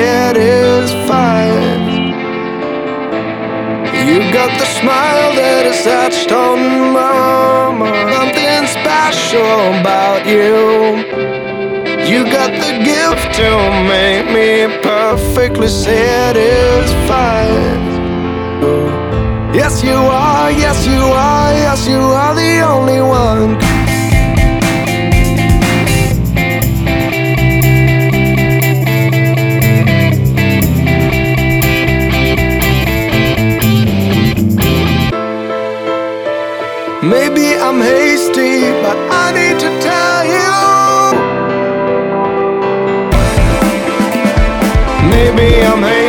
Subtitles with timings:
[0.00, 1.68] head is fire.
[4.08, 6.58] You got the smile that is etched on
[6.98, 8.08] my mind.
[8.16, 10.56] Something special about you.
[12.10, 13.50] You got the gift to
[13.94, 14.50] make me
[14.82, 17.60] perfectly satisfied.
[19.60, 23.19] Yes, you are, yes, you are, yes, you are the only one.
[37.10, 40.50] Maybe I'm hasty, but I need to tell you.
[45.10, 45.99] Maybe I'm hasty.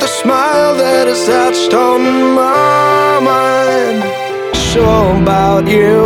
[0.00, 2.00] the smile that is etched on
[2.34, 4.02] my mind.
[4.70, 4.82] So
[5.22, 6.02] about you.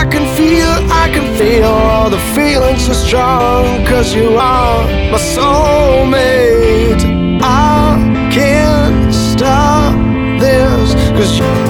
[0.00, 0.72] I can feel,
[1.02, 3.84] I can feel all the feelings so strong.
[3.86, 7.04] Cause you are my soulmate.
[7.42, 9.94] I can't stop
[10.40, 10.94] this.
[11.16, 11.67] Cause you.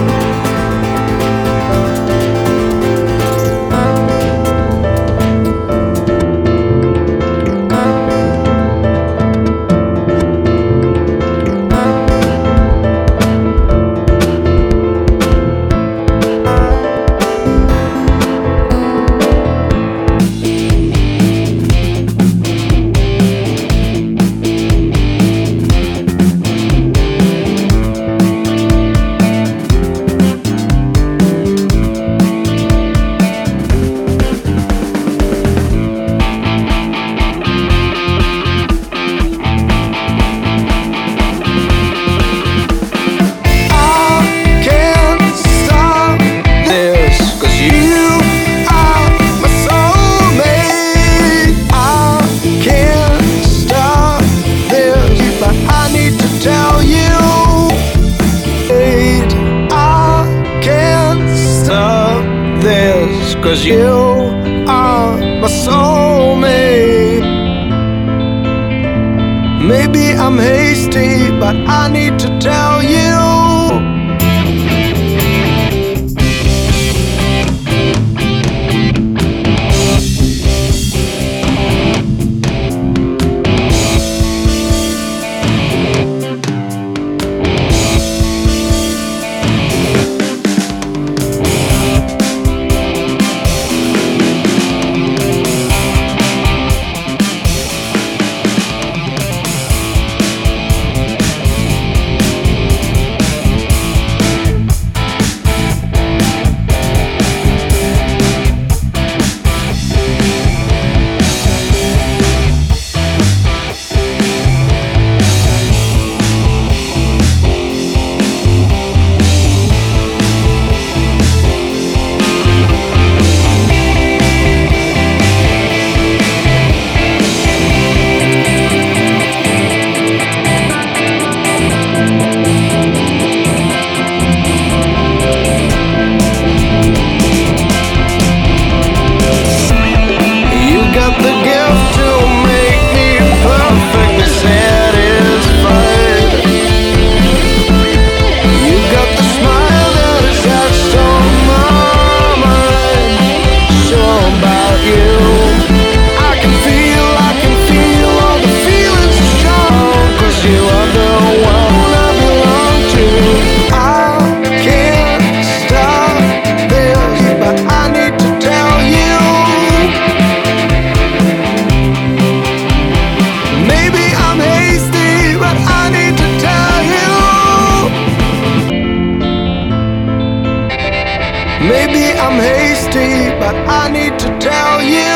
[182.20, 185.14] I'm hasty, but I need to tell you.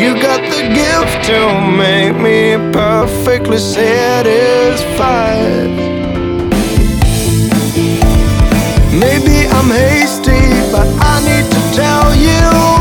[0.00, 1.38] You got the gift to
[1.76, 4.30] make me perfectly satisfied.
[8.92, 10.40] Maybe I'm hasty,
[10.72, 12.79] but I need to tell you.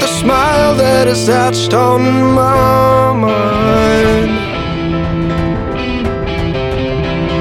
[0.00, 2.00] The smile that is etched on
[2.34, 4.30] my mind.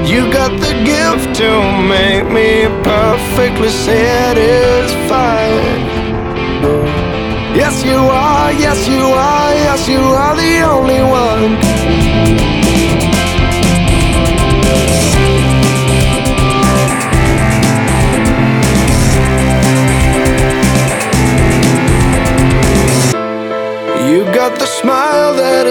[0.07, 1.49] You got the gift to
[1.95, 5.21] make me perfectly satisfied.
[7.55, 11.60] Yes, you are, yes, you are, yes, you are the only one.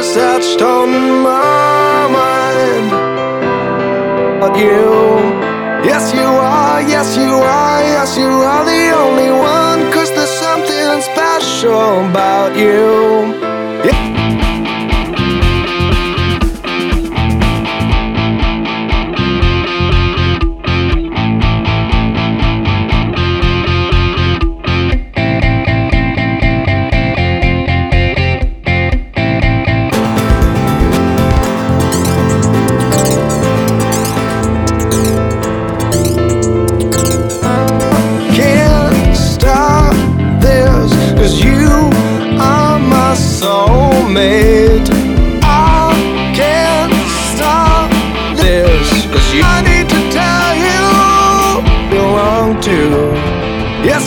[0.00, 0.88] Is etched on
[1.22, 2.90] my mind.
[4.40, 4.88] But you,
[5.90, 9.92] yes, you are, yes, you are, yes, you are the only one.
[9.92, 13.19] Cause there's something special about you.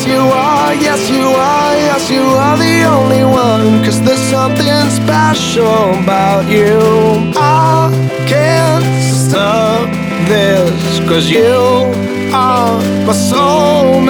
[0.03, 3.85] Yes you are, yes you are, yes you are the only one.
[3.85, 7.31] Cause there's something special about you.
[7.37, 7.89] I
[8.27, 9.87] can't stop
[10.27, 11.55] this Cause you
[12.33, 14.01] are my soul